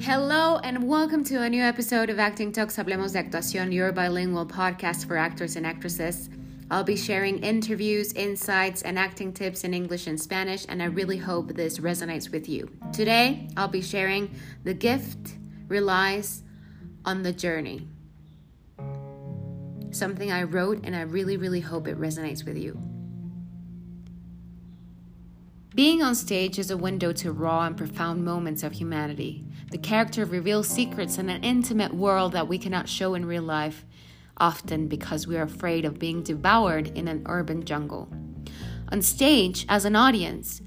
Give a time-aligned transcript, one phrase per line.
[0.00, 4.46] Hello and welcome to a new episode of Acting Talks Hablemos de Actuación, your bilingual
[4.46, 6.30] podcast for actors and actresses.
[6.70, 11.16] I'll be sharing interviews, insights, and acting tips in English and Spanish, and I really
[11.16, 12.70] hope this resonates with you.
[12.92, 14.30] Today, I'll be sharing
[14.62, 16.44] the gift relies
[17.04, 17.88] on the journey.
[19.90, 22.80] Something I wrote, and I really, really hope it resonates with you.
[25.78, 29.44] Being on stage is a window to raw and profound moments of humanity.
[29.70, 33.86] The character reveals secrets in an intimate world that we cannot show in real life,
[34.38, 38.08] often because we are afraid of being devoured in an urban jungle.
[38.90, 40.60] On stage, as an audience,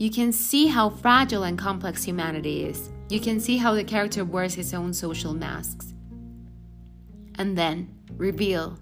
[0.00, 2.90] you can see how fragile and complex humanity is.
[3.10, 5.94] You can see how the character wears his own social masks.
[7.36, 8.80] And then reveal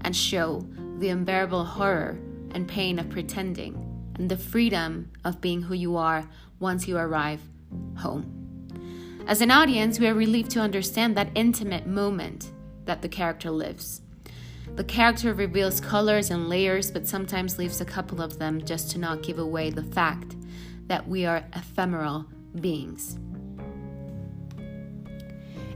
[0.00, 0.66] and show
[0.98, 2.18] the unbearable horror
[2.52, 3.83] and pain of pretending
[4.16, 6.28] and the freedom of being who you are
[6.60, 7.40] once you arrive
[7.98, 8.44] home.
[9.26, 12.50] As an audience, we are relieved to understand that intimate moment
[12.84, 14.02] that the character lives.
[14.76, 18.98] The character reveals colors and layers, but sometimes leaves a couple of them just to
[18.98, 20.36] not give away the fact
[20.88, 22.26] that we are ephemeral
[22.60, 23.18] beings.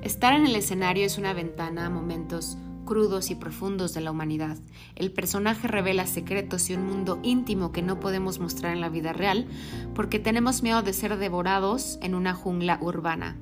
[0.02, 2.56] Estar en el escenario es una ventana a momentos
[2.88, 4.56] crudos y profundos de la humanidad.
[4.96, 9.12] El personaje revela secretos y un mundo íntimo que no podemos mostrar en la vida
[9.12, 9.46] real
[9.94, 13.36] porque tenemos miedo de ser devorados en una jungla urbana.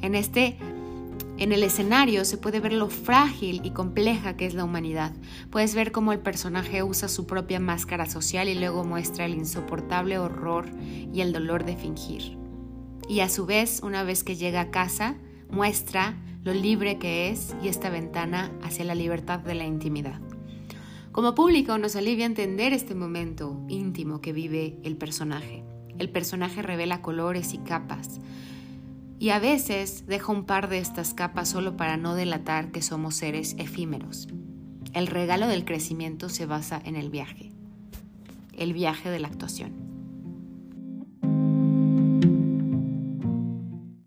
[0.00, 0.58] En este
[1.38, 5.12] en el escenario se puede ver lo frágil y compleja que es la humanidad.
[5.50, 10.18] Puedes ver cómo el personaje usa su propia máscara social y luego muestra el insoportable
[10.18, 10.68] horror
[11.12, 12.36] y el dolor de fingir.
[13.08, 15.14] Y a su vez, una vez que llega a casa,
[15.50, 20.20] muestra lo libre que es y esta ventana hacia la libertad de la intimidad.
[21.12, 25.62] Como público nos alivia entender este momento íntimo que vive el personaje.
[25.98, 28.20] El personaje revela colores y capas
[29.20, 33.14] y a veces deja un par de estas capas solo para no delatar que somos
[33.14, 34.26] seres efímeros.
[34.94, 37.52] El regalo del crecimiento se basa en el viaje,
[38.56, 39.91] el viaje de la actuación.